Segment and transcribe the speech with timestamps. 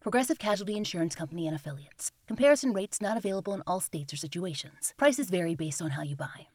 [0.00, 2.12] Progressive Casualty Insurance Company and Affiliates.
[2.28, 4.94] Comparison rates not available in all states or situations.
[4.96, 6.46] Prices vary based on how you buy.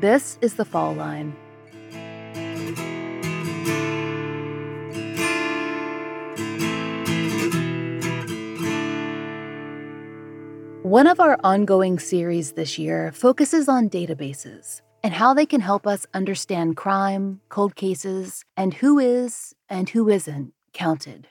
[0.00, 1.36] This is the fall line.
[10.90, 15.86] One of our ongoing series this year focuses on databases and how they can help
[15.86, 21.28] us understand crime, cold cases, and who is and who isn't counted.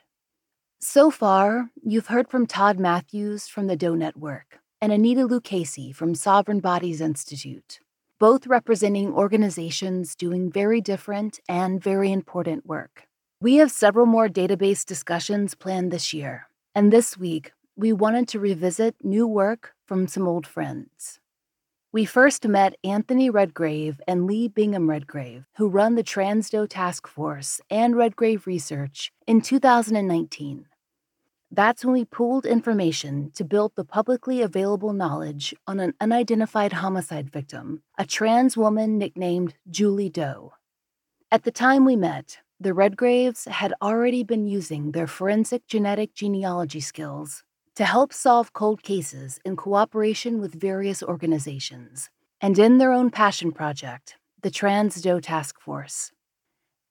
[0.79, 6.15] So far, you've heard from Todd Matthews from the Doe Network and Annita Lucchesi from
[6.15, 7.81] Sovereign Bodies Institute,
[8.17, 13.09] both representing organizations doing very different and very important work.
[13.41, 18.41] We have several more database discussions planned this year, and this week we wanted to
[18.41, 21.17] revisit new work from some old friends.
[21.93, 27.07] We first met Anthony Redgrave and Lee Bingham Redgrave, who run the Trans Doe Task
[27.07, 30.65] Force and Redgrave Research, in 2019.
[31.51, 37.31] That's when we pooled information to build the publicly available knowledge on an unidentified homicide
[37.31, 40.51] victim, a trans woman nicknamed Julie Doe.
[41.31, 46.81] At the time we met, the Redgraves had already been using their forensic genetic genealogy
[46.81, 47.45] skills
[47.79, 52.09] to help solve cold cases in cooperation with various organizations
[52.41, 56.11] and in their own passion project, the Trans Doe Task Force.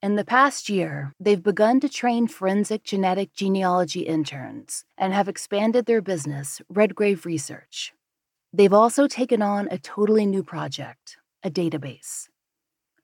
[0.03, 5.85] In the past year, they've begun to train forensic genetic genealogy interns and have expanded
[5.85, 7.92] their business, Redgrave Research.
[8.51, 12.29] They've also taken on a totally new project, a database.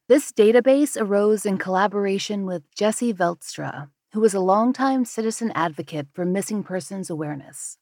[0.08, 6.62] This database arose in collaboration with Jesse Veldstra, was a longtime citizen advocate for missing
[6.62, 7.78] persons awareness.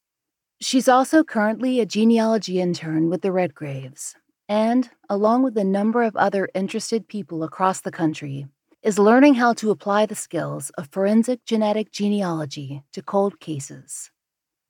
[0.63, 4.15] She's also currently a genealogy intern with the Redgraves,
[4.49, 8.47] and, along with a number of other interested people across the country,
[8.81, 14.13] is learning how to apply the skills of forensic genetic genealogy to cold cases.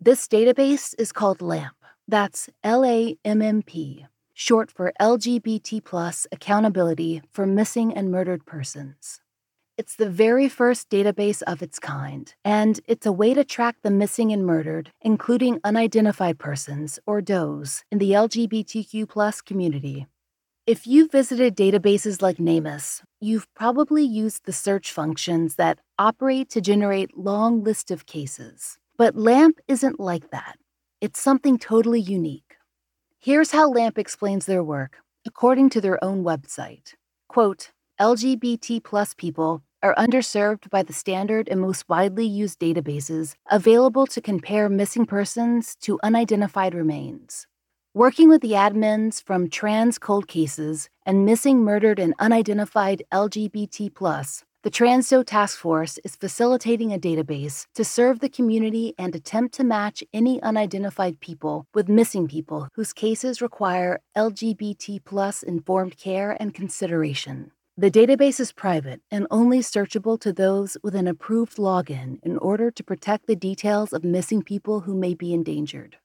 [0.01, 1.77] This database is called LAMMP.
[2.09, 8.47] That's L A M M P, short for LGBT Plus Accountability for Missing and Murdered
[8.47, 9.22] Persons.
[9.83, 13.91] It's the very first database of its kind, and it's a way to track the
[13.91, 20.07] missing and murdered, including unidentified persons, or DOEs, in the LGBTQ community.
[20.69, 26.61] If you've visited databases like NamUs, you've probably used the search functions that operate to
[26.61, 28.79] generate long lists of cases.
[28.97, 30.59] But LAMMP isn't like that.
[31.01, 32.55] It's something totally unique.
[33.19, 36.95] Here's how LAMMP explains their work, according to their own website.
[37.27, 44.07] Quote, LGBT plus people are underserved by the standard and most widely used databases available
[44.07, 47.47] to compare missing persons to unidentified remains.
[47.95, 53.93] Working with the admins from Trans Cold Cases and Missing, Murdered, and Unidentified LGBT,
[54.63, 59.55] the Trans Doe Task Force is facilitating a database to serve the community and attempt
[59.57, 66.55] to match any unidentified people with missing people whose cases require LGBT informed care and
[66.55, 67.51] consideration.
[67.79, 72.71] The database is private and only searchable to those with an approved login in order
[72.71, 75.97] to protect the details of missing people who may be endangered.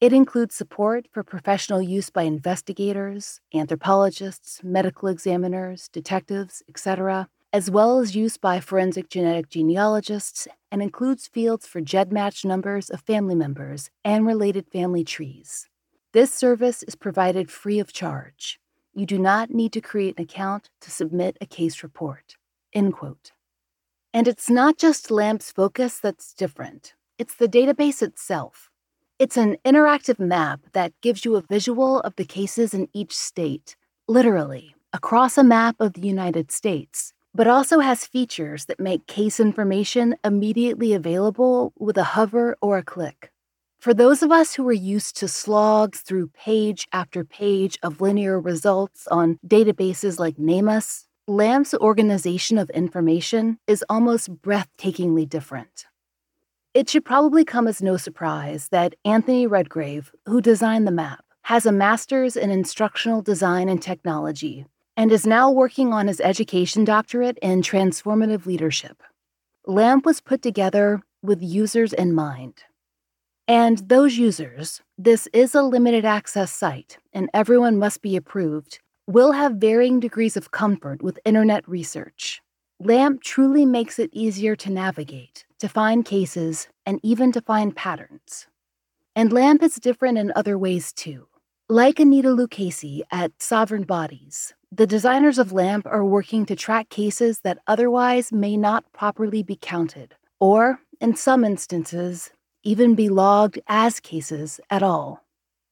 [0.00, 7.98] It includes support for professional use by investigators, anthropologists, medical examiners, detectives, etc., as well
[7.98, 13.90] as use by forensic genetic genealogists, and includes fields for GEDmatch numbers of family members
[14.04, 15.68] and related family trees.
[16.12, 18.60] This service is provided free of charge.
[18.96, 22.36] You do not need to create an account to submit a case report.
[22.72, 23.32] End quote.
[24.14, 28.70] And it's not just LAMMP's focus that's different, it's the database itself.
[29.18, 33.76] It's an interactive map that gives you a visual of the cases in each state,
[34.08, 39.38] literally, across a map of the United States, but also has features that make case
[39.38, 43.30] information immediately available with a hover or a click.
[43.78, 48.40] For those of us who are used to slogs through page after page of linear
[48.40, 55.86] results on databases like NamUs, LAMMP's organization of information is almost breathtakingly different.
[56.74, 61.64] It should probably come as no surprise that Anthony Redgrave, who designed the map, has
[61.64, 67.38] a master's in instructional design and technology and is now working on his education doctorate
[67.42, 69.02] in transformative leadership.
[69.66, 72.64] LAMMP was put together with users in mind.
[73.48, 79.32] And those users, this is a limited access site and everyone must be approved, will
[79.32, 82.42] have varying degrees of comfort with internet research.
[82.82, 88.48] LAMMP truly makes it easier to navigate, to find cases, and even to find patterns.
[89.14, 91.28] And LAMMP is different in other ways too.
[91.68, 97.40] Like Annita Lucchesi at Sovereign Bodies, the designers of LAMMP are working to track cases
[97.40, 102.30] that otherwise may not properly be counted, or, in some instances,
[102.66, 105.22] even be logged as cases at all.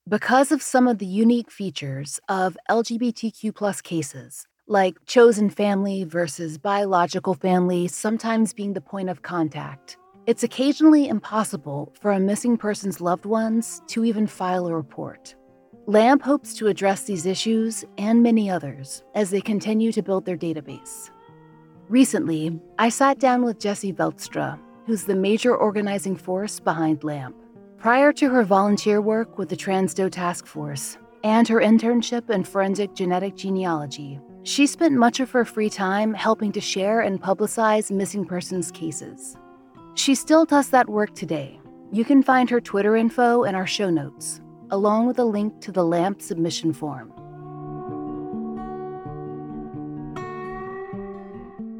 [0.09, 6.57] Because of some of the unique features of LGBTQ plus cases, like chosen family versus
[6.57, 9.97] biological family sometimes being the point of contact.
[10.29, 15.35] It's occasionally impossible for a missing person's loved ones to even file a report.
[15.89, 20.39] LAMMP hopes to address these issues and many others as they continue to build their
[20.39, 21.11] database.
[21.89, 27.35] Recently, I sat down with Jessie Veldstra, who's the major organizing force behind LAMMP.
[27.79, 32.45] Prior to her volunteer work with the Trans Doe Task Force and her internship in
[32.45, 37.91] forensic genetic genealogy, she spent much of her free time helping to share and publicize
[37.91, 39.37] missing persons cases.
[39.95, 41.59] She still does that work today.
[41.93, 44.41] You can find her Twitter info in our show notes,
[44.71, 47.13] along with a link to the LAMMP submission form.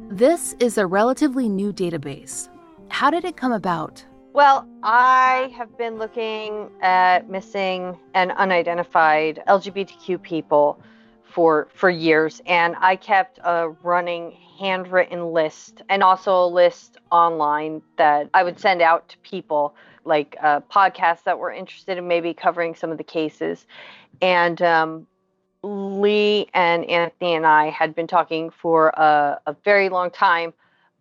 [0.09, 2.49] This is a relatively new database.
[2.95, 4.05] How did it come about?
[4.31, 10.79] Well, I have been looking at missing and unidentified LGBTQ people
[11.25, 17.81] for for years and i kept a running handwritten list and also a list online
[17.97, 19.75] that i would send out to people
[20.05, 23.65] like uh, podcasts that were interested in maybe covering some of the cases
[24.21, 25.05] and um,
[25.63, 30.53] lee and anthony and i had been talking for a, a very long time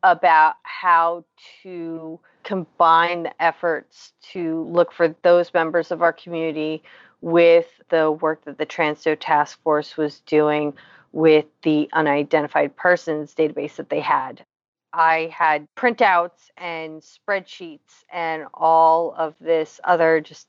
[0.05, 1.25] about how
[1.63, 6.83] to combine the efforts to look for those members of our community
[7.23, 10.75] with the work that the Trans Doe Task Force was doing
[11.13, 14.45] with the unidentified persons database that they had.
[14.93, 20.47] I had printouts and spreadsheets and all of this other just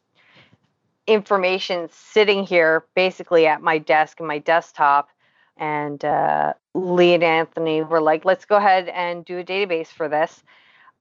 [1.07, 5.09] information sitting here basically at my desk and my desktop.
[5.57, 10.09] And uh, Lee and Anthony were like, let's go ahead and do a database for
[10.09, 10.43] this.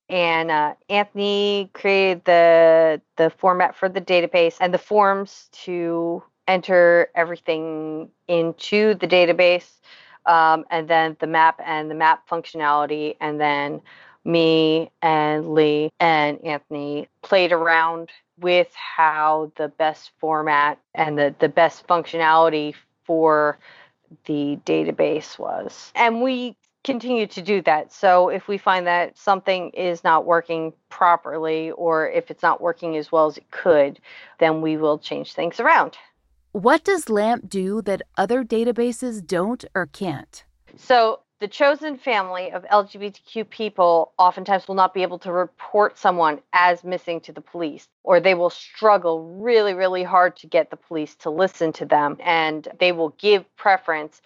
[0.08, 7.08] And uh, Anthony created the the format for the database and the forms to enter
[7.14, 9.70] everything into the database,
[10.26, 13.80] um, and then the map and the map functionality, and then
[14.24, 21.48] me and Lee and Anthony played around with how the best format and the, the
[21.48, 22.74] best functionality
[23.04, 23.58] for
[24.26, 25.92] the database was.
[25.94, 27.92] And we continue to do that.
[27.92, 32.96] So if we find that something is not working properly or if it's not working
[32.96, 33.98] as well as it could,
[34.38, 35.96] then we will change things around.
[36.52, 40.44] What does LAMMP do that other databases don't or can't?
[40.76, 46.40] So the chosen family of LGBTQ people oftentimes will not be able to report someone
[46.52, 50.76] as missing to the police, or they will struggle really, really hard to get the
[50.76, 52.16] police to listen to them.
[52.20, 54.22] And they will give preference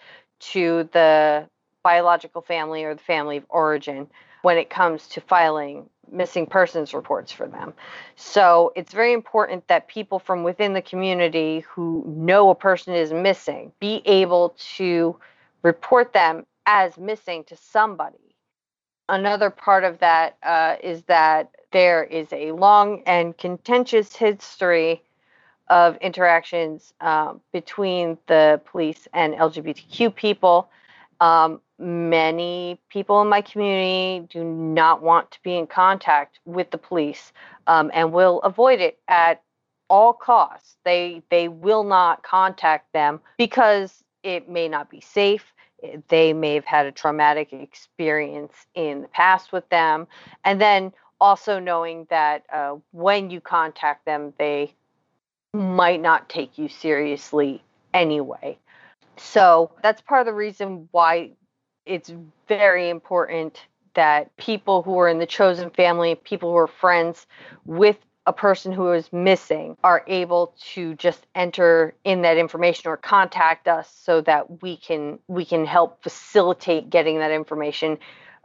[0.51, 1.47] to the
[1.83, 4.07] biological family or the family of origin
[4.41, 7.73] when it comes to filing missing persons reports for them.
[8.15, 13.11] So it's very important that people from within the community who know a person is
[13.13, 15.15] missing be able to
[15.61, 18.35] report them as missing to somebody.
[19.09, 25.01] Another part of that uh, is that there is a long and contentious history
[25.67, 30.69] of interactions um, between the police and LGBTQ people.
[31.19, 36.77] Um, many people in my community do not want to be in contact with the
[36.77, 37.33] police
[37.65, 39.41] um, and will avoid it at
[39.89, 40.77] all costs.
[40.85, 45.51] They they will not contact them because it may not be safe.
[46.07, 50.07] They may have had a traumatic experience in the past with them,
[50.43, 54.73] and then also knowing that uh, when you contact them, they
[55.53, 58.57] might not take you seriously anyway.
[59.17, 61.31] So that's part of the reason why
[61.85, 62.13] it's
[62.47, 67.25] very important that people who are in the chosen family, people who are friends
[67.65, 67.97] with
[68.29, 73.67] a person who is missing are able to just enter in that information or contact
[73.67, 77.97] us so that we can we can help facilitate getting that information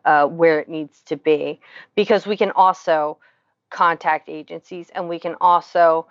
[0.07, 1.61] uh, where it needs to be.
[1.95, 3.19] Because we can also
[3.69, 6.07] contact agencies, and we can also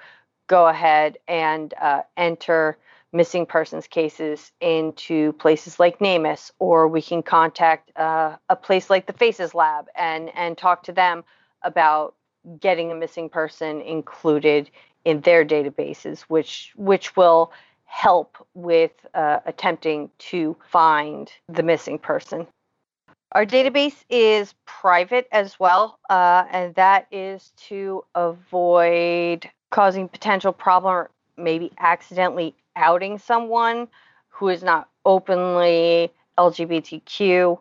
[0.45, 2.77] go ahead and uh, enter
[3.11, 9.07] missing persons cases into places like NamUs, or we can contact uh, a place like
[9.07, 11.23] the Faces Lab and and talk to them
[11.63, 12.13] about
[12.59, 14.69] getting a missing person included
[15.05, 17.51] in their databases, which which will
[17.85, 22.47] help with uh, attempting to find the missing person.
[23.33, 30.93] Our database is private as well, uh, and that is to avoid causing potential problem
[30.93, 33.87] or maybe accidentally outing someone
[34.29, 37.57] who is not openly LGBTQ.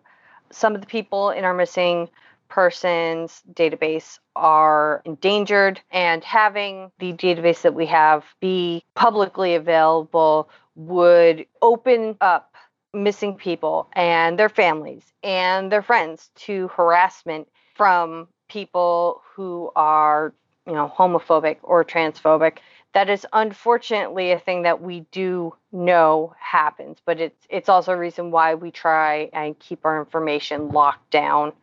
[0.51, 2.09] Some of the people in our missing
[2.53, 11.47] persons database are endangered, and having the database that we have be publicly available would
[11.63, 12.55] open up
[12.93, 20.35] missing people and their families and their friends to harassment from people who are,
[20.67, 22.59] you know, homophobic or transphobic.
[22.93, 27.97] That is unfortunately a thing that we do know happens, but it's it's also a
[27.97, 31.55] reason why we try and keep our information locked down,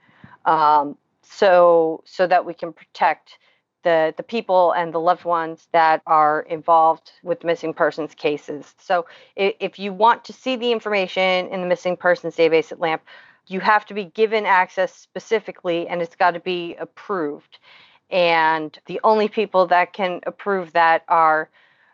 [0.50, 3.38] um, so so that we can protect
[3.84, 8.74] the the people and the loved ones that are involved with missing persons cases.
[8.80, 12.80] So if, if you want to see the information in the missing persons database at
[12.80, 13.02] LAMMP,
[13.48, 17.60] you have to be given access specifically, and it's got to be approved.
[18.10, 21.50] And the only people that can approve that are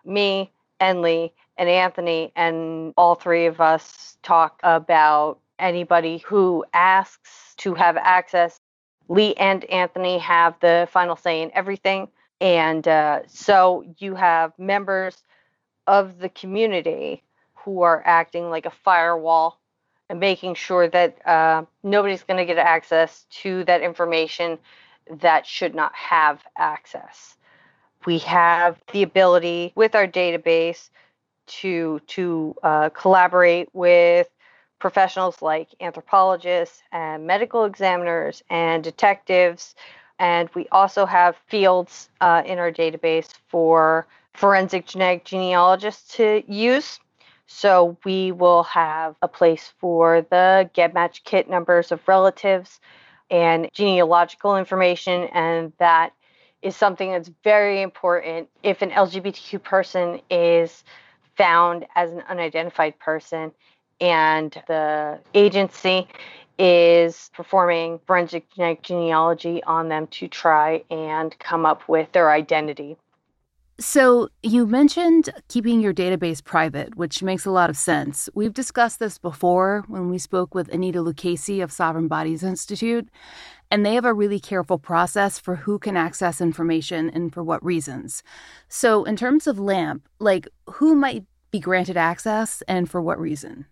[0.06, 1.06] me and
[1.58, 2.32] and Anthony.
[2.36, 8.60] And all three of us talk about anybody who asks to have access.
[9.08, 12.08] Lee and Anthony have the final say in everything.
[12.42, 15.24] And uh, so you have members
[15.88, 19.60] of the community who are acting like a firewall
[20.10, 24.58] and making sure that uh, nobody's going to get access to that information
[25.22, 27.36] that should not have access.
[28.06, 30.90] We have the ability with our database
[31.48, 34.28] to to uh, collaborate with
[34.80, 39.76] professionals like anthropologists and medical examiners and detectives.
[40.20, 47.00] And we also have fields uh, in our database for forensic genetic genealogists to use.
[47.48, 52.80] So we will have a place for the GEDmatch kit numbers of relatives
[53.30, 56.14] and genealogical information, and that
[56.62, 60.84] is something that's very important if an LGBTQ person is
[61.38, 63.52] found as an unidentified person
[64.00, 66.08] and the agency
[66.58, 68.46] is performing forensic
[68.82, 72.98] genealogy on them to try and come up with their identity.
[73.78, 78.30] So, you mentioned keeping your database private, which makes a lot of sense.
[78.34, 83.10] We've discussed this before when we spoke with Annita Lucchesi of Sovereign Bodies Institute,
[83.70, 87.64] and they have a really careful process for who can access information and for what
[87.66, 88.24] reasons.
[88.70, 93.66] So, in terms of LAMMP, like who might be granted access and for what reason?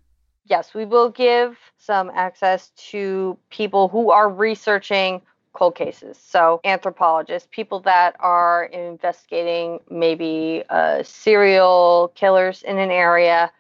[0.46, 5.22] Yes, we will give some access to people who are researching
[5.54, 6.18] cold cases.
[6.18, 13.52] So, anthropologists, people that are investigating maybe uh, serial killers in an area.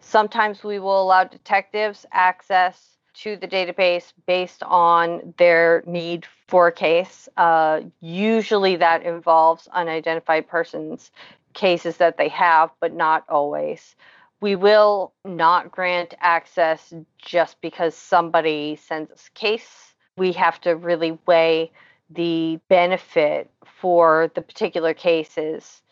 [0.00, 6.72] Sometimes we will allow detectives access to the database based on their need for a
[6.72, 7.28] case.
[7.36, 11.10] Uh, usually that involves unidentified persons
[11.52, 13.96] cases that they have, but not always.
[14.40, 20.76] We will not grant access just because somebody sends us a case we have to
[20.76, 21.72] really weigh
[22.10, 25.82] the benefit for the particular cases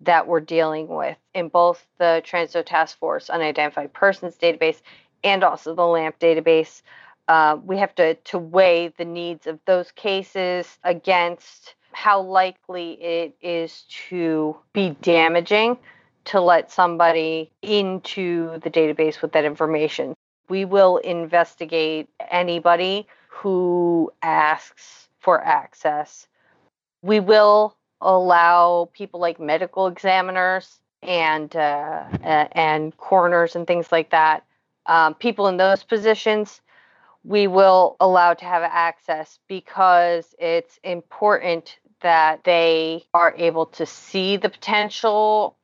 [0.00, 4.82] that we're dealing with in both the Trans Doe Task Force Unidentified Persons database
[5.22, 6.82] and also the LAMMP database.
[7.28, 13.36] Uh, we have to, to weigh the needs of those cases against how likely it
[13.40, 15.78] is to be damaging
[16.26, 20.14] to let somebody into the database with that information.
[20.48, 26.28] We will investigate anybody who asks for access.
[27.02, 34.44] We will allow people like medical examiners and uh, and coroners and things like that,
[34.86, 36.60] um, people in those positions,
[37.24, 44.36] we will allow to have access because it's important that they are able to see
[44.36, 45.56] the potential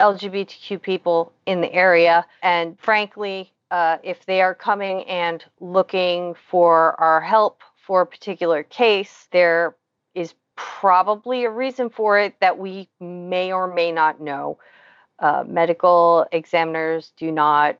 [0.00, 2.26] LGBTQ people in the area.
[2.42, 8.62] And frankly, uh, if they are coming and looking for our help for a particular
[8.62, 9.74] case, there
[10.14, 14.58] is probably a reason for it that we may or may not know.
[15.18, 17.76] Uh, medical examiners do not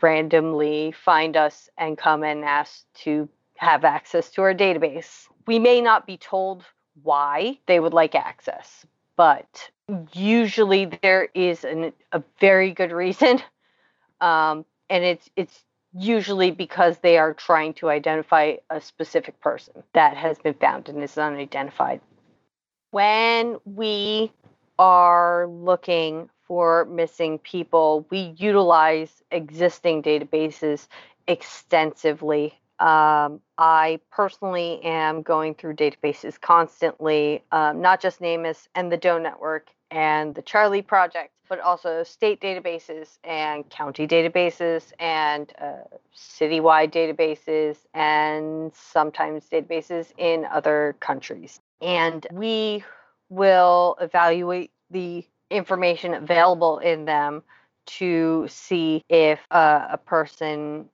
[0.00, 5.26] randomly find us and come and ask to have access to our database.
[5.46, 6.64] We may not be told
[7.02, 8.86] why they would like access.
[9.16, 9.70] But
[10.12, 13.40] usually there is an, a very good reason.
[14.20, 15.64] Um, and it's it's
[15.94, 21.02] usually because they are trying to identify a specific person that has been found and
[21.02, 22.00] is unidentified.
[22.92, 24.32] When we
[24.78, 30.86] are looking for missing people, we utilize existing databases
[31.26, 32.58] extensively.
[32.78, 39.18] Um, I personally am going through databases constantly, um, not just NamUs and the DOE
[39.18, 45.84] Network and the Charlie Project, but also state databases and county databases and uh,
[46.16, 51.60] citywide databases and sometimes databases in other countries.
[51.82, 52.84] And we
[53.28, 57.42] will evaluate the information available in them
[57.84, 60.88] to see if uh, a person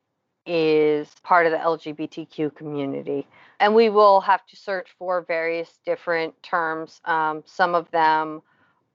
[0.49, 3.26] is part of the LGBTQ community.
[3.61, 7.00] And we will have to search for various different terms.
[7.05, 8.43] Um, some of them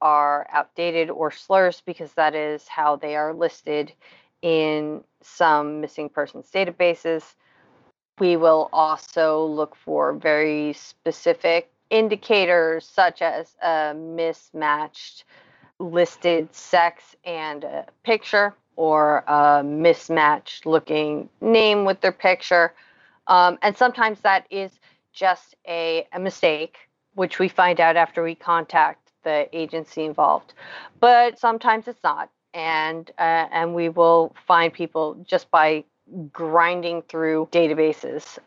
[0.01, 3.93] are outdated or slurs because that is how they are listed
[4.41, 7.35] in some missing persons databases.
[8.19, 15.25] We will also look for very specific indicators such as a mismatched
[15.79, 22.73] listed sex and a picture or a mismatched looking name with their picture.
[23.27, 24.71] Um, and sometimes that is
[25.13, 26.77] just a, a mistake,
[27.15, 30.53] which we find out after we contact the agency involved.
[30.99, 35.85] But sometimes it's not, and uh, and we will find people just by
[36.31, 38.37] grinding through databases.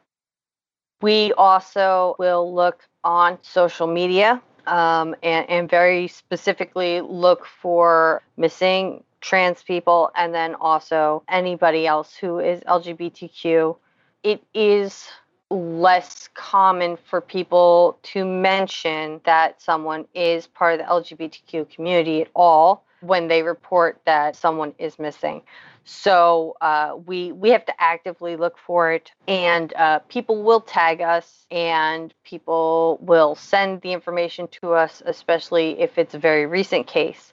[1.01, 9.05] We also will look on social media um, and, and very specifically look for missing
[9.21, 13.77] trans people and then also anybody else who is LGBTQ.
[14.23, 15.09] It is
[15.51, 22.29] less common for people to mention that someone is part of the LGBTQ community at
[22.35, 25.43] all when they report that someone is missing.
[25.85, 31.01] So uh, we we have to actively look for it, and uh, people will tag
[31.01, 36.89] us, and people will send the information to us, especially if it's a very recent
[36.89, 37.33] case,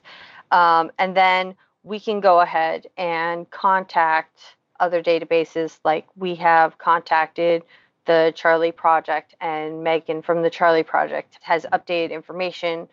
[0.52, 5.78] um, and then we can go ahead and contact other databases.
[5.84, 7.62] Like we have contacted
[8.06, 12.88] the Charlie Project, and Megan from the Charlie Project has updated information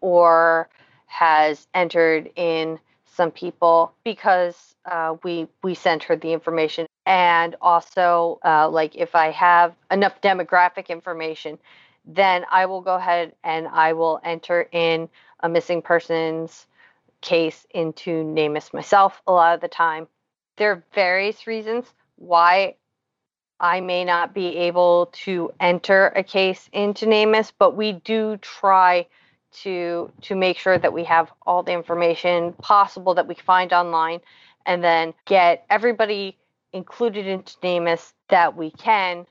[0.00, 0.68] or
[1.06, 8.38] has entered in some people because uh, we we sent her the information and also
[8.44, 11.58] uh, like if i have enough demographic information
[12.06, 15.08] then i will go ahead and i will enter in
[15.40, 16.66] a missing persons
[17.20, 20.08] case into NamUs myself a lot of the time.
[20.56, 22.76] There are various reasons why
[23.58, 29.06] I may not be able to enter a case into NamUs, but we do try
[29.62, 34.20] to to make sure that we have all the information possible that we find online
[34.66, 36.38] and then get everybody
[36.72, 39.26] included into NamUs that we can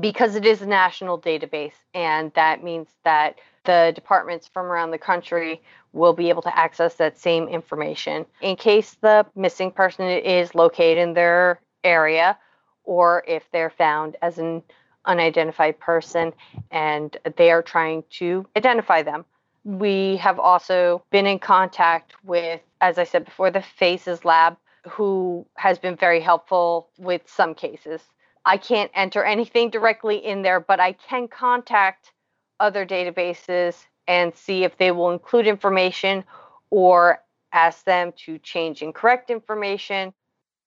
[0.00, 1.74] because it is a national database.
[1.94, 6.94] And that means that the departments from around the country will be able to access
[6.94, 12.38] that same information in case the missing person is located in their area
[12.84, 14.62] or if they're found as an
[15.04, 16.32] unidentified person
[16.70, 19.24] and they are trying to identify them.
[19.64, 24.56] We have also been in contact with, as I said before, the FACES Lab,
[24.88, 28.00] who has been very helpful with some cases.
[28.44, 32.12] I can't enter anything directly in there, but I can contact
[32.58, 36.24] other databases and see if they will include information
[36.70, 40.12] or ask them to change incorrect information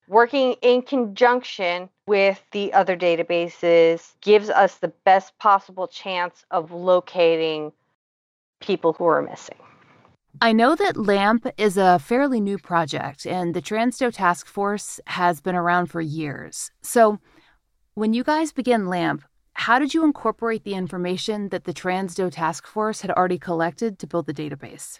[0.08, 7.72] working in conjunction with the other databases gives us the best possible chance of locating
[8.60, 9.58] people who are missing.
[10.42, 15.00] I know that LAMMP is a fairly new project and the Trans Doe Task Force
[15.08, 16.72] has been around for years.
[16.82, 17.20] So,
[17.94, 19.24] when you guys began LAMMP,
[19.56, 23.98] how did you incorporate the information that the Trans Doe Task Force had already collected
[24.00, 25.00] to build the database?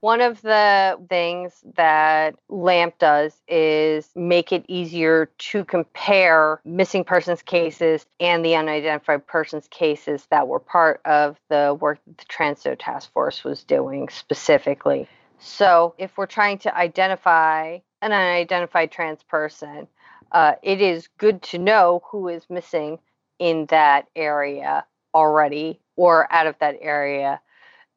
[0.00, 7.42] One of the things that LAMMP does is make it easier to compare missing persons
[7.42, 12.62] cases and the unidentified persons cases that were part of the work that the Trans
[12.62, 15.08] Doe Task Force was doing specifically.
[15.40, 19.88] So, if we're trying to identify an unidentified trans person,
[20.30, 23.00] uh, it is good to know who is missing
[23.38, 27.40] in that area already or out of that area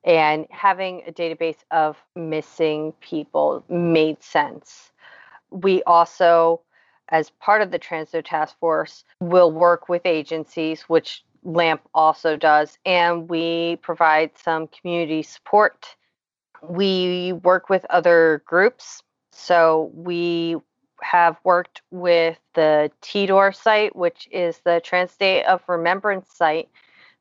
[0.03, 4.91] and having a database of missing people made sense.
[5.51, 6.61] We also,
[7.09, 12.35] as part of the Trans Doe Task Force, will work with agencies, which LAMMP also
[12.35, 12.77] does.
[12.85, 15.95] And we provide some community support.
[16.63, 19.03] We work with other groups.
[19.31, 20.57] So we
[21.01, 26.69] have worked with the TDOR site, which is the Trans Day of Remembrance site.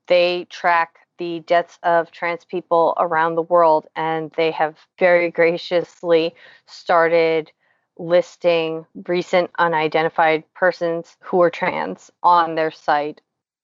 [0.06, 6.34] They track the deaths of trans people around the world, and they have very graciously
[6.66, 7.52] started
[7.98, 13.20] listing recent unidentified persons who are trans on their site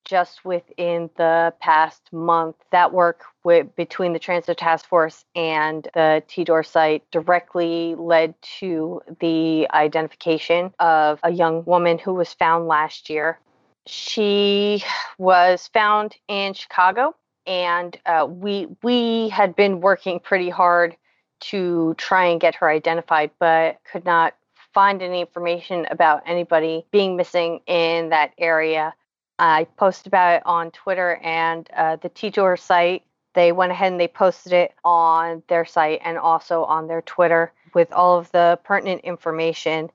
[0.07, 5.85] just within the past month, that work with, between the Trans Doe Task Force and
[5.95, 12.69] the TDOR site directly led to the identification of a young woman who was found
[12.69, 13.39] last year.
[13.87, 14.83] She
[15.19, 17.15] was found in Chicago,
[17.47, 20.97] and uh, we we had been working pretty hard
[21.39, 24.35] to try and get her identified, but could not
[24.73, 28.95] find any information about anybody being missing in that area.
[29.39, 33.05] I posted about it on Twitter and uh, the TDOR site.
[33.35, 37.53] They went ahead and they posted it on their site and also on their Twitter
[37.75, 39.91] with all of the pertinent information.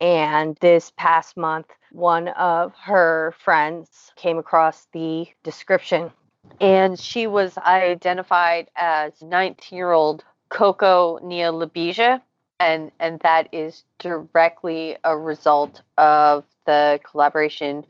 [0.00, 6.12] And this past month, one of her friends came across the description
[6.60, 12.20] and she was identified as 19 year old Coco Nia Labija.
[12.60, 17.84] And, and that is directly a result of the collaboration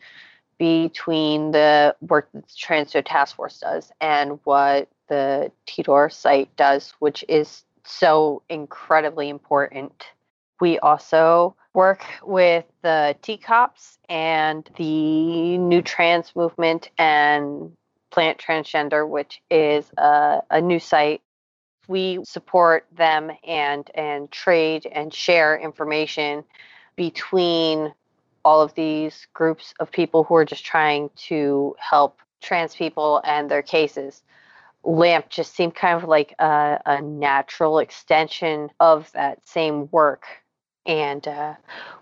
[0.58, 6.54] between the work that the Trans Doe Task Force does and what the TDOR site
[6.56, 10.04] does, which is so incredibly important.
[10.60, 17.72] We also work with the TCOPS and the New Trans Movement and
[18.10, 21.20] Planet Transgender, which is a, a new site.
[21.88, 26.44] We support them and and trade and share information
[26.96, 27.92] between
[28.44, 33.50] all of these groups of people who are just trying to help trans people and
[33.50, 34.22] their cases.
[34.84, 40.26] LAMMP just seemed kind of like a, a natural extension of that same work.
[40.86, 41.54] And uh,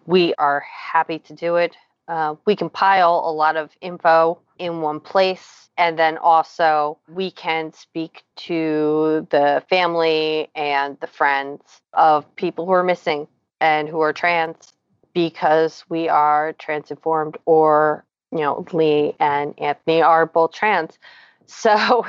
[0.07, 0.61] we are
[0.93, 1.77] happy to do it.
[2.09, 7.73] Uh, we compile a lot of info in one place, and then also we can
[7.73, 13.29] speak to the family and the friends of people who are missing
[13.61, 14.73] and who are trans
[15.15, 20.99] because we are trans informed or you know lee and anthony are both trans.
[21.47, 22.07] So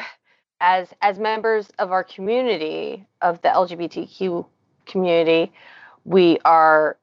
[0.61, 4.45] as as members of our community of the lgbtq
[4.85, 5.51] community
[6.05, 6.97] we are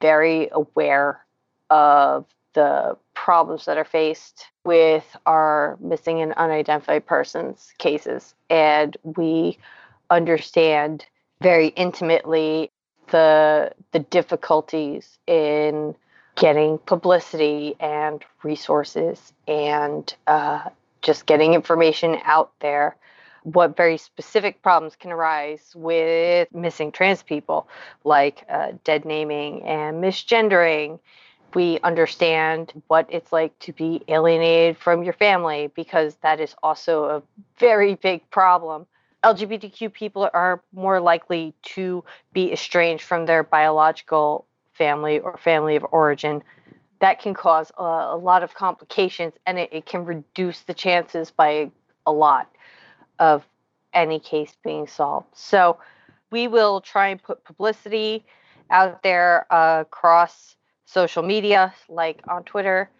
[0.00, 1.24] very aware
[1.70, 8.34] of the problems that are faced with our missing and unidentified persons cases.
[8.50, 9.58] And we
[10.10, 11.06] understand
[11.40, 12.70] very intimately
[13.12, 15.94] the the difficulties in
[16.34, 20.68] getting publicity and resources and uh,
[21.02, 22.96] just getting information out there.
[23.44, 27.68] What very specific problems can arise with missing trans people
[28.04, 30.98] like uh, dead naming and misgendering?
[31.54, 37.04] We understand what it's like to be alienated from your family because that is also
[37.04, 37.22] a
[37.58, 38.86] very big problem
[39.24, 45.86] LGBTQ people are more likely to be estranged from their biological family or family of
[45.92, 46.42] origin.
[47.00, 51.30] That can cause a, a lot of complications and it, it can reduce the chances
[51.30, 51.70] by
[52.06, 52.50] a lot
[53.18, 53.44] of
[53.94, 55.28] any case being solved.
[55.34, 55.78] So
[56.30, 58.24] we will try and put publicity
[58.70, 60.56] out there uh, across
[60.86, 62.90] social media, like on Twitter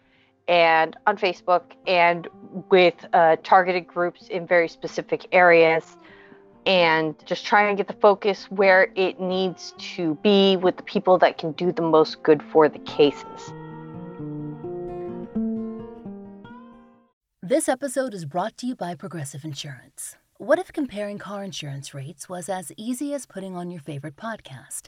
[0.47, 2.27] and on Facebook, and
[2.69, 5.97] with uh, targeted groups in very specific areas
[6.65, 11.17] and just try and get the focus where it needs to be with the people
[11.17, 13.53] that can do the most good for the cases.
[17.41, 20.15] This episode is brought to you by Progressive Insurance.
[20.37, 24.87] What if comparing car insurance rates was as easy as putting on your favorite podcast?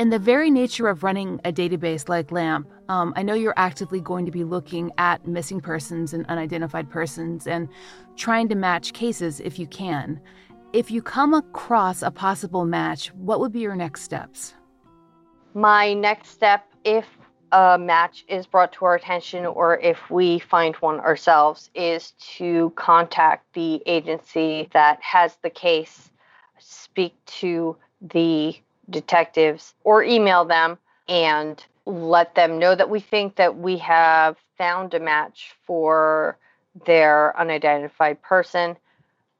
[0.00, 4.00] In the very nature of running a database like LAMMP, um, I know you're actively
[4.00, 7.68] going to be looking at missing persons and unidentified persons and
[8.16, 10.18] trying to match cases if you can.
[10.72, 14.54] If you come across a possible match, what would be your next steps?
[15.52, 17.04] My next step, if
[17.52, 22.72] a match is brought to our attention or if we find one ourselves is to
[22.74, 26.10] contact the agency that has the case,
[26.58, 28.56] speak to the
[28.90, 34.94] detectives or email them and let them know that we think that we have found
[34.94, 36.36] a match for
[36.86, 38.76] their unidentified person,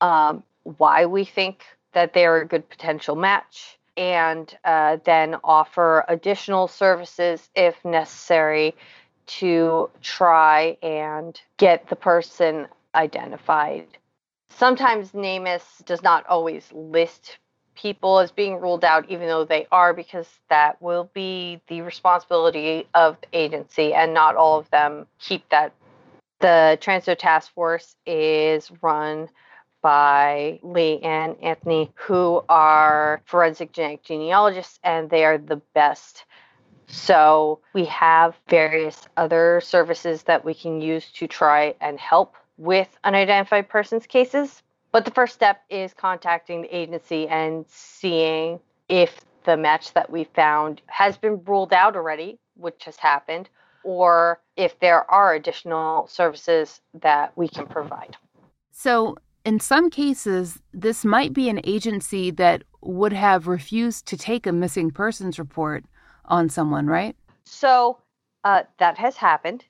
[0.00, 0.42] um,
[0.78, 7.48] why we think that they're a good potential match, and uh, then offer additional services
[7.54, 8.74] if necessary
[9.26, 13.86] to try and get the person identified.
[14.48, 17.38] Sometimes NamUs does not always list
[17.74, 22.86] people as being ruled out, even though they are, because that will be the responsibility
[22.94, 25.72] of the agency, and not all of them keep that.
[26.40, 29.28] The Trans Doe Task Force is run
[29.82, 36.24] by Lee and Anthony, who are forensic genetic genealogists, and they are the best.
[36.86, 42.88] So we have various other services that we can use to try and help with
[43.04, 44.62] unidentified persons cases.
[44.92, 50.24] But the first step is contacting the agency and seeing if the match that we
[50.24, 53.48] found has been ruled out already, which has happened,
[53.84, 58.16] or if there are additional services that we can provide.
[58.72, 64.46] So, in some cases, this might be an agency that would have refused to take
[64.46, 65.84] a missing persons report
[66.26, 67.16] on someone, right?
[67.44, 67.98] So
[68.44, 69.64] uh, that has happened.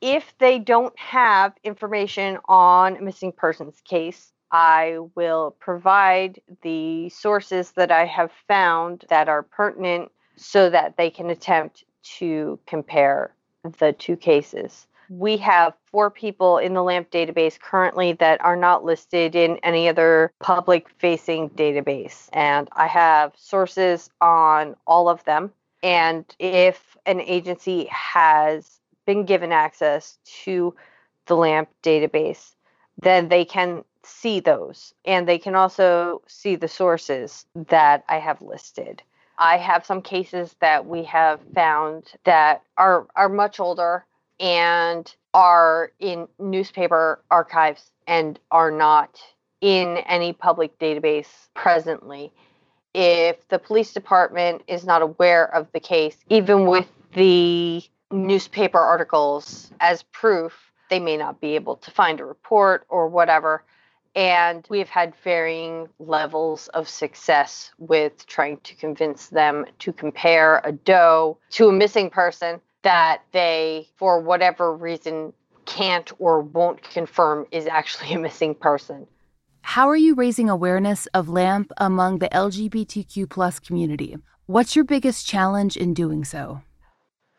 [0.00, 7.72] If they don't have information on a missing persons case, I will provide the sources
[7.72, 11.84] that I have found that are pertinent so that they can attempt
[12.18, 13.34] to compare
[13.78, 18.84] the two cases we have four people in the LAMMP database currently that are not
[18.84, 22.28] listed in any other public facing database.
[22.32, 25.52] And I have sources on all of them.
[25.82, 30.74] And if an agency has been given access to
[31.26, 32.54] the LAMMP database,
[33.02, 34.94] then they can see those.
[35.04, 39.02] And they can also see the sources that I have listed.
[39.38, 44.04] I have some cases that we have found that are, are much older
[44.38, 49.18] and are in newspaper archives and are not
[49.60, 52.32] in any public database presently.
[52.92, 59.72] If the police department is not aware of the case, even with the newspaper articles
[59.80, 63.64] as proof, they may not be able to find a report or whatever.
[64.14, 70.72] And we've had varying levels of success with trying to convince them to compare a
[70.72, 75.32] doe to a missing person that they, for whatever reason,
[75.64, 79.06] can't or won't confirm is actually a missing person.
[79.62, 84.16] How are you raising awareness of LAMMP among the LGBTQ plus community?
[84.46, 86.60] What's your biggest challenge in doing so?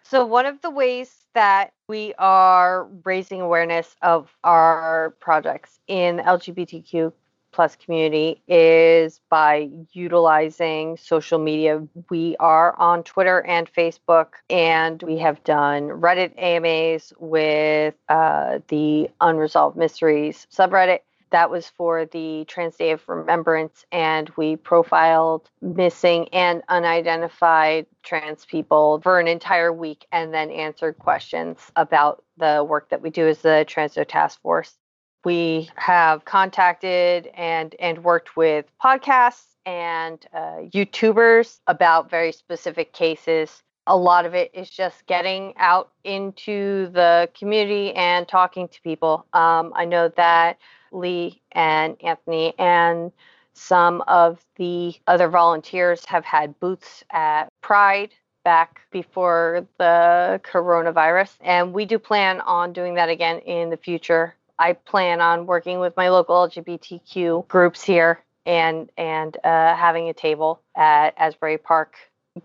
[0.01, 7.11] So, one of the ways that we are raising awareness of our projects in LGBTQ
[7.51, 11.81] plus community is by utilizing social media.
[12.09, 19.09] We are on Twitter and Facebook, and we have done Reddit AMAs with uh, the
[19.21, 20.99] Unresolved Mysteries subreddit.
[21.35, 28.45] That was for the Trans Day of Remembrance, and we profiled missing and unidentified trans
[28.45, 33.27] people for an entire week and then answered questions about the work that we do
[33.27, 34.77] as the Trans Doe Task Force
[35.25, 43.61] we have contacted and and worked with podcasts and uh, YouTubers about very specific cases.
[43.87, 49.25] A lot of it is just getting out into the community and talking to people.
[49.33, 50.59] Um, I know that
[50.95, 53.11] Lee and Anthony and
[53.53, 61.73] some of the other volunteers have had booths at Pride back before the coronavirus, and
[61.73, 64.35] we do plan on doing that again in the future.
[64.59, 70.13] I plan on working with my local LGBTQ groups here and and uh, having a
[70.13, 71.95] table at Asbury Park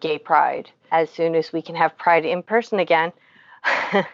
[0.00, 3.12] Gay Pride as soon as we can have Pride in person again.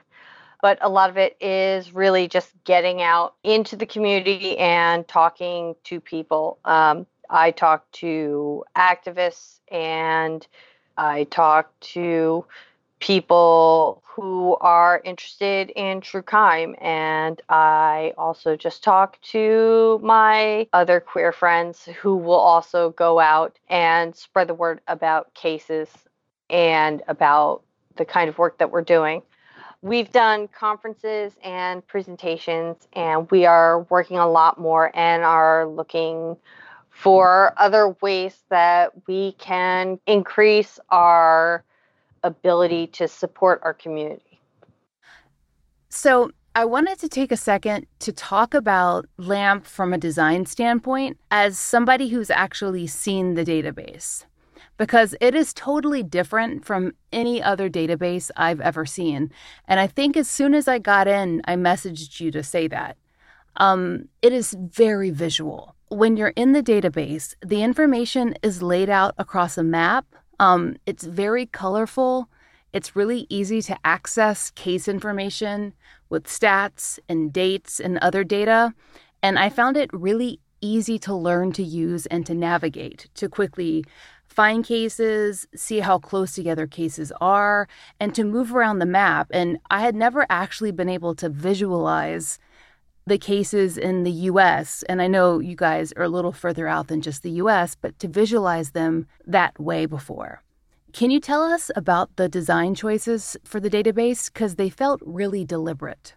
[0.66, 5.76] but a lot of it is really just getting out into the community and talking
[5.84, 6.58] to people.
[6.64, 10.44] Um, I talk to activists and
[10.96, 12.44] I talk to
[12.98, 16.74] people who are interested in true crime.
[16.80, 23.56] And I also just talk to my other queer friends who will also go out
[23.68, 25.88] and spread the word about cases
[26.50, 27.62] and about
[27.94, 29.22] the kind of work that we're doing.
[29.82, 36.36] We've done conferences and presentations, and we are working a lot more and are looking
[36.90, 41.62] for other ways that we can increase our
[42.22, 44.40] ability to support our community.
[45.88, 51.18] So, I wanted to take a second to talk about LAMMP from a design standpoint
[51.30, 54.24] as somebody who's actually seen the database,
[54.76, 59.30] because it is totally different from any other database I've ever seen.
[59.66, 62.96] And I think as soon as I got in, I messaged you to say that.
[63.56, 65.74] Um, it is very visual.
[65.88, 70.04] When you're in the database, the information is laid out across a map.
[70.38, 72.28] Um, it's very colorful.
[72.72, 75.72] It's really easy to access case information
[76.10, 78.74] with stats and dates and other data.
[79.22, 83.84] And I found it really easy to learn to use and to navigate to quickly
[84.36, 87.66] find cases, see how close together cases are,
[87.98, 89.28] and to move around the map.
[89.32, 92.38] And I had never actually been able to visualize
[93.06, 94.82] the cases in the US.
[94.88, 97.98] And I know you guys are a little further out than just the US, but
[98.00, 100.42] to visualize them that way before.
[100.92, 104.32] Can you tell us about the design choices for the database?
[104.32, 106.14] Because they felt really deliberate.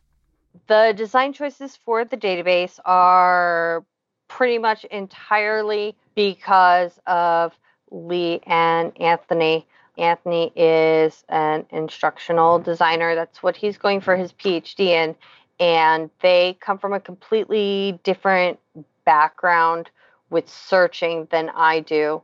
[0.68, 3.86] The design choices for the database are
[4.28, 7.58] pretty much entirely because of
[7.92, 9.66] Lee and Anthony.
[9.98, 13.16] Anthony is an instructional designer.
[13.16, 15.16] That's what he's going for his PhD in.
[15.60, 18.60] And they come from a completely different
[19.04, 19.90] background
[20.30, 22.22] with searching than I do.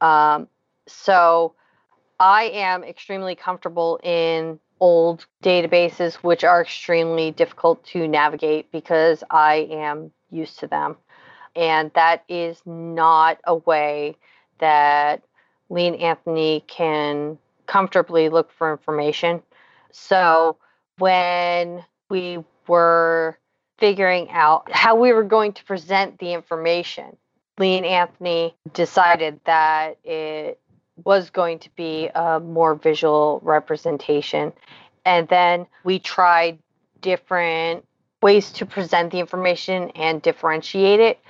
[0.00, 0.48] Um,
[0.86, 1.54] so
[2.18, 9.68] I am extremely comfortable in old databases, which are extremely difficult to navigate because I
[9.70, 10.96] am used to them.
[11.54, 14.16] And that is not a way
[14.60, 15.22] that
[15.70, 19.42] Lee and Anthony can comfortably look for information.
[19.92, 20.56] So
[20.98, 23.38] when we were
[23.78, 27.16] figuring out how we were going to present the information,
[27.58, 30.60] Lee and Anthony decided that it
[31.04, 34.52] was going to be a more visual representation.
[35.04, 36.58] And then we tried
[37.00, 37.84] different
[38.22, 41.20] ways to present the information and differentiate it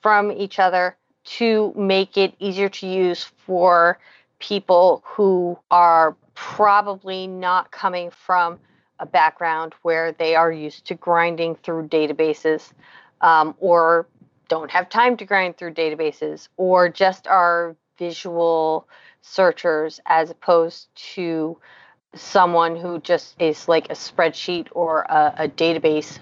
[0.00, 0.96] from each other
[1.38, 3.98] to make it easier to use for
[4.40, 8.58] people who are probably not coming from
[8.98, 12.72] a background where they are used to grinding through databases
[13.20, 14.06] um, or
[14.48, 18.88] don't have time to grind through databases or just are visual
[19.22, 21.56] searchers as opposed to
[22.14, 26.18] someone who just is like a spreadsheet or a, a database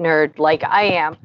[0.00, 1.16] nerd like I am.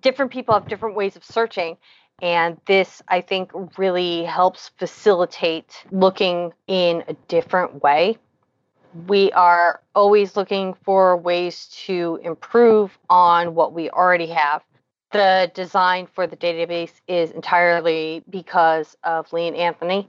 [0.00, 1.76] Different people have different ways of searching.
[2.22, 8.18] And this, I think, really helps facilitate looking in a different way.
[9.06, 14.62] We are always looking for ways to improve on what we already have
[15.12, 20.08] the design for the database is entirely because of Lee and Anthony.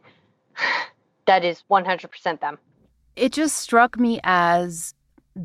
[1.25, 2.57] that is 100% them.
[3.15, 4.93] It just struck me as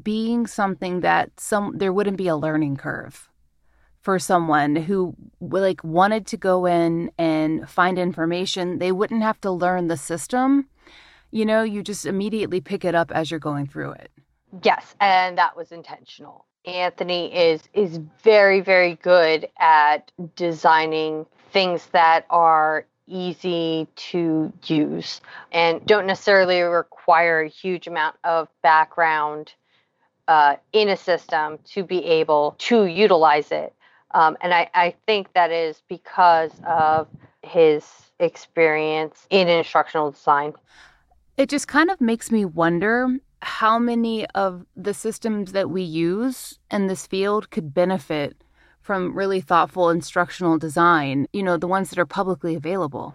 [0.03, 3.29] being something that some there wouldn't be a learning curve
[4.02, 9.50] for someone who like wanted to go in and find information they wouldn't have to
[9.50, 10.68] learn the system.
[11.30, 14.10] You know you just immediately pick it up as you're going through it.
[14.62, 16.44] Yes and that was intentional.
[16.64, 25.84] Anthony is is very very good at designing things that are easy to use and
[25.86, 29.52] don't necessarily require a huge amount of background
[30.28, 33.74] uh, in a system to be able to utilize it.
[34.14, 37.09] Um, and I, I think that is because of
[37.42, 37.85] his
[38.18, 40.53] experience in instructional design.
[41.37, 43.09] It just kind of makes me wonder
[43.40, 48.44] how many of the systems that we use in this field could benefit
[48.81, 53.14] from really thoughtful instructional design, you know, the ones that are publicly available?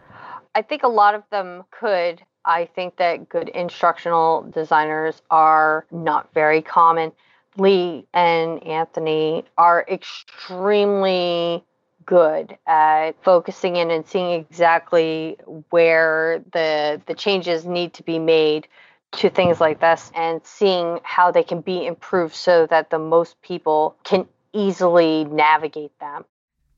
[0.55, 2.21] I think a lot of them could.
[2.45, 7.11] I think that good instructional designers are not very common.
[7.57, 11.63] Lee and Anthony are extremely
[12.05, 15.37] good at focusing in and seeing exactly
[15.69, 18.67] where the the changes need to be made
[19.11, 23.41] to things like this and seeing how they can be improved so that the most
[23.41, 26.25] people can easily navigate them.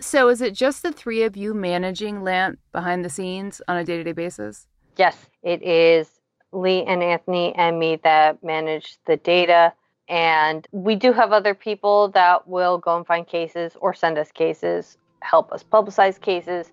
[0.01, 3.84] So, is it just the three of you managing LAMMP behind the scenes on a
[3.84, 4.68] day to day basis?
[4.95, 6.10] Yes, it is
[6.51, 9.74] Lee and Anthony and me that manage the data.
[10.10, 14.32] And we do have other people that will go and find cases or send us
[14.32, 16.72] cases, help us publicize cases,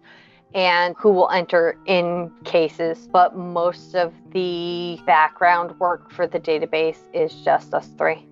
[0.55, 3.09] and who will enter in cases.
[3.13, 8.27] But most of the background work for the database is just us three.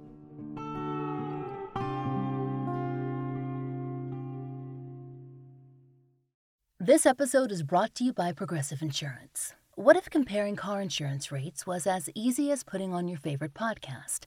[6.81, 9.55] This episode is brought to you by Progressive Insurance.
[9.75, 14.27] What if comparing car insurance rates was as easy as putting on your favorite podcast?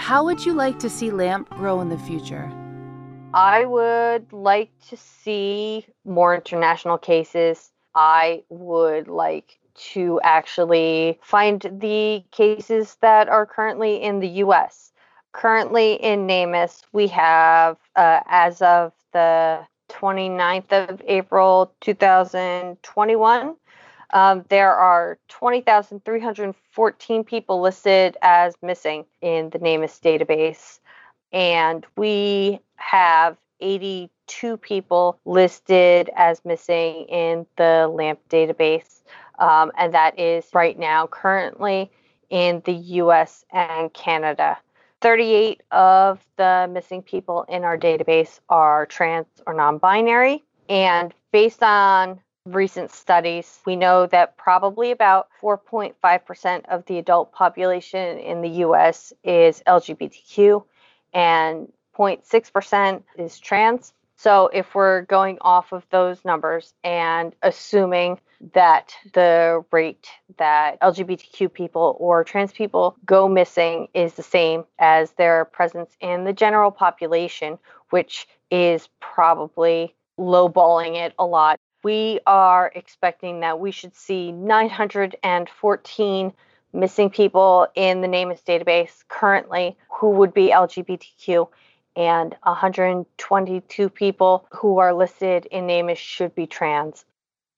[0.00, 2.50] How would you like to see LAMMP grow in the future?
[3.34, 7.70] I would like to see more international cases.
[7.94, 9.58] I would like
[9.92, 14.90] to actually find the cases that are currently in the US.
[15.32, 23.54] Currently in NamUs, we have, uh, as of the 29th of April 2021,
[24.12, 30.80] um, there are 20,314 people listed as missing in the NamUs database,
[31.32, 39.00] and we have 82 people listed as missing in the LAMMP database
[39.40, 41.90] um, and that is right now currently
[42.28, 44.58] in the US and Canada.
[45.00, 50.44] 38 of the missing people in our database are trans or non binary.
[50.68, 58.18] And based on recent studies, we know that probably about 4.5% of the adult population
[58.18, 60.64] in the US is LGBTQ
[61.12, 63.92] and 0.6% is trans.
[64.16, 68.20] So if we're going off of those numbers and assuming
[68.54, 75.12] that the rate that LGBTQ people or trans people go missing is the same as
[75.12, 77.58] their presence in the general population,
[77.90, 81.58] which is probably lowballing it a lot.
[81.82, 86.32] We are expecting that we should see 914
[86.72, 91.48] missing people in the NamUs database currently who would be LGBTQ
[91.96, 97.04] and 122 people who are listed in NamUs should be trans.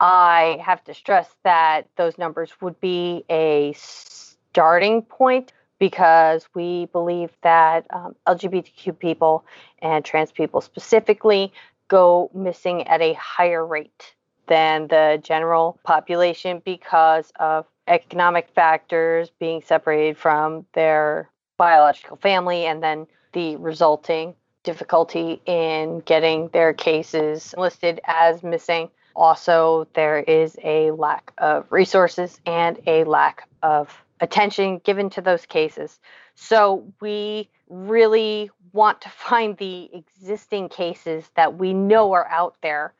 [0.00, 7.30] I have to stress that those numbers would be a starting point because we believe
[7.42, 9.44] that um, LGBTQ people
[9.80, 11.52] and trans people specifically
[11.92, 14.14] go missing at a higher rate
[14.46, 21.28] than the general population because of economic factors being separated from their
[21.58, 24.34] biological family and then the resulting
[24.64, 32.40] difficulty in getting their cases listed as missing also, there is a lack of resources
[32.46, 36.00] and a lack of attention given to those cases.
[36.34, 42.94] So, we really want to find the existing cases that we know are out there.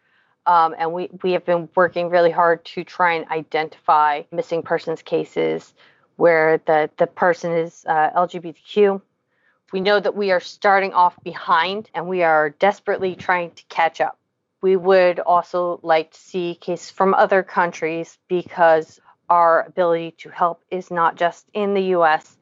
[0.45, 5.03] Um, and we, we have been working really hard to try and identify missing persons
[5.03, 5.73] cases
[6.17, 9.01] where the, the person is uh, LGBTQ.
[9.73, 14.01] We know that we are starting off behind and we are desperately trying to catch
[14.01, 14.19] up
[14.63, 20.63] we would also like to see cases from other countries because our ability to help
[20.71, 22.39] is not just in the US.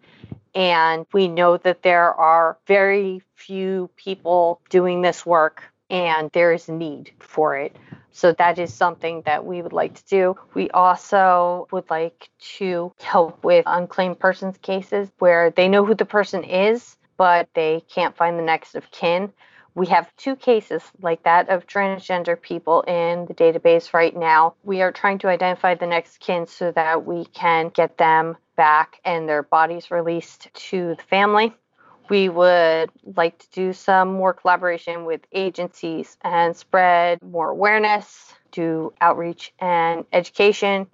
[0.55, 6.69] And we know that there are very few people doing this work and there is
[6.69, 7.77] need for it.
[8.13, 10.37] So that is something that we would like to do.
[10.55, 12.29] We also would like
[12.59, 17.83] to help with unclaimed persons cases where they know who the person is, but they
[17.89, 19.33] can't find the next of kin.
[19.75, 24.55] We have two cases like that of transgender people in the database right now.
[24.65, 29.01] We are trying to identify the next kin so that we can get them back
[29.07, 31.51] and their bodies released to the family.
[32.11, 38.93] We would like to do some more collaboration with agencies and spread more awareness, do
[39.01, 40.89] outreach and education.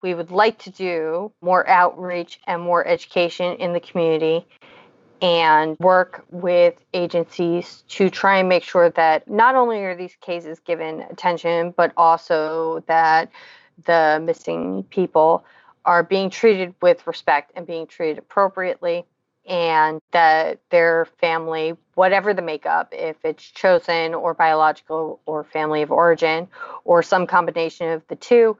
[0.00, 4.46] We would like to do more outreach and more education in the community
[5.20, 10.60] and work with agencies to try and make sure that not only are these cases
[10.60, 13.32] given attention, but also that
[13.86, 15.44] the missing people
[15.84, 19.04] are being treated with respect and being treated appropriately,
[19.46, 25.90] and that their family, whatever the makeup, if it's chosen or biological or family of
[25.90, 26.48] origin
[26.84, 28.56] or some combination of the two,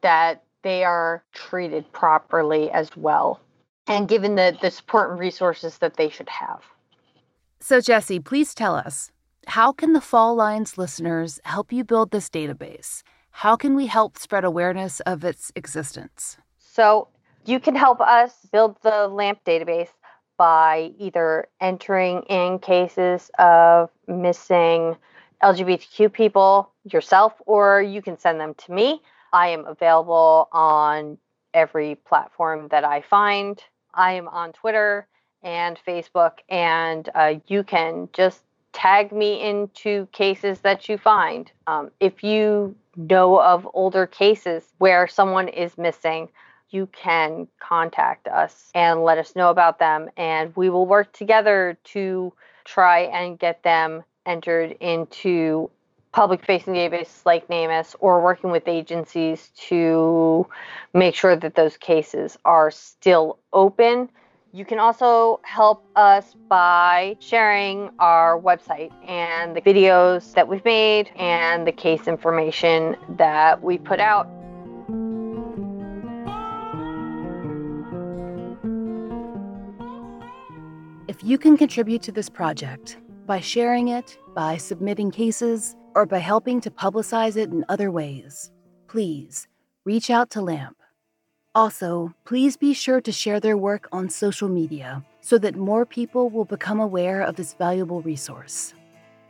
[0.00, 3.40] that they are treated properly as well
[3.88, 6.60] and given the, the support and resources that they should have.
[7.58, 9.10] So, Jesse, please tell us
[9.48, 13.02] how can the Fall Lines listeners help you build this database?
[13.30, 16.36] How can we help spread awareness of its existence?
[16.78, 17.08] So,
[17.44, 19.88] you can help us build the LAMMP database
[20.36, 24.96] by either entering in cases of missing
[25.42, 29.02] LGBTQ people yourself, or you can send them to me.
[29.32, 31.18] I am available on
[31.52, 33.60] every platform that I find.
[33.92, 35.08] I am on Twitter
[35.42, 41.50] and Facebook, and uh, you can just tag me into cases that you find.
[41.66, 46.28] Um, if you know of older cases where someone is missing,
[46.70, 51.78] you can contact us and let us know about them, and we will work together
[51.84, 52.32] to
[52.64, 55.70] try and get them entered into
[56.12, 60.46] public facing databases like NamUs or working with agencies to
[60.94, 64.10] make sure that those cases are still open.
[64.52, 71.10] You can also help us by sharing our website and the videos that we've made
[71.16, 74.28] and the case information that we put out.
[81.28, 86.58] You can contribute to this project by sharing it, by submitting cases, or by helping
[86.62, 88.50] to publicize it in other ways,
[88.86, 89.46] please
[89.84, 90.76] reach out to LAMMP.
[91.54, 96.30] Also, please be sure to share their work on social media so that more people
[96.30, 98.72] will become aware of this valuable resource.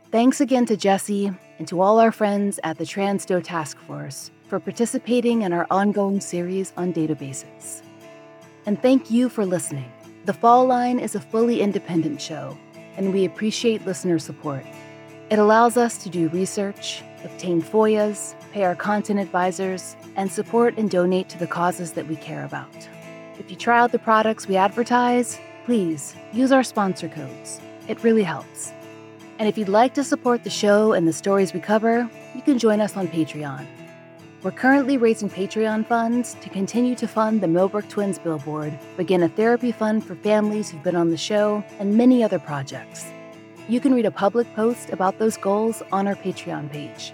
[0.09, 4.31] Thanks again to Jesse and to all our friends at the Trans Doe Task Force
[4.47, 7.81] for participating in our ongoing series on databases.
[8.65, 9.91] And thank you for listening.
[10.29, 12.55] The Fall Line is a fully independent show,
[12.97, 14.63] and we appreciate listener support.
[15.31, 20.87] It allows us to do research, obtain FOIAs, pay our content advisors, and support and
[20.87, 22.69] donate to the causes that we care about.
[23.39, 27.59] If you try out the products we advertise, please use our sponsor codes.
[27.87, 28.71] It really helps.
[29.39, 32.59] And if you'd like to support the show and the stories we cover, you can
[32.59, 33.65] join us on Patreon.
[34.41, 39.27] We're currently raising Patreon funds to continue to fund the Millbrook Twins billboard, begin a
[39.27, 43.05] therapy fund for families who've been on the show, and many other projects.
[43.67, 47.11] You can read a public post about those goals on our Patreon page.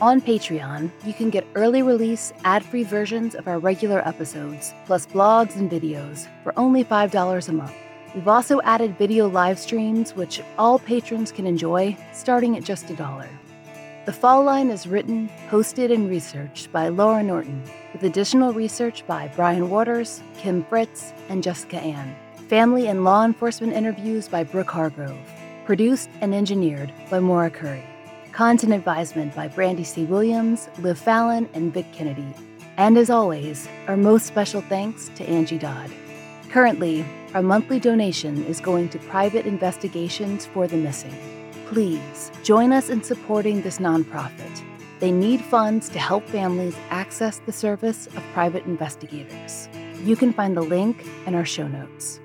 [0.00, 5.04] On Patreon, you can get early release, ad free versions of our regular episodes, plus
[5.04, 7.74] blogs and videos for only $5 a month.
[8.14, 12.94] We've also added video live streams, which all patrons can enjoy, starting at just a
[12.94, 13.28] dollar.
[14.08, 19.28] The Fall Line is written, hosted, and researched by Laurah Norton, with additional research by
[19.36, 22.16] Bryan Worters, Kim Fritz, and Jessica Ann.
[22.48, 25.18] Family and law enforcement interviews by Brooke Hargrove
[25.66, 27.84] produced and engineered by Maura Currie.
[28.32, 30.04] Content advisement by Brandy C.
[30.04, 32.32] Williams, Liv Fallon, and Vic Kennedy.
[32.78, 35.90] And as always, our most special thanks to Angie Dodd.
[36.48, 37.04] Currently,
[37.34, 41.37] our monthly donation is going to private investigations for the missing.
[41.68, 44.62] Please join us in supporting this nonprofit.
[45.00, 49.68] They need funds to help families access the service of private investigators.
[50.02, 52.20] You can find the link in our show notes.